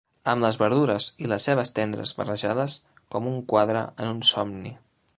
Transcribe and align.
Amb 0.31 0.45
les 0.45 0.55
verdures 0.61 1.09
i 1.25 1.29
les 1.33 1.45
cebes 1.49 1.73
tendres 1.81 2.15
barrejades 2.21 2.81
com 3.15 3.31
un 3.35 3.39
quadre 3.55 3.87
en 3.93 4.15
un 4.17 4.29
somni. 4.35 4.79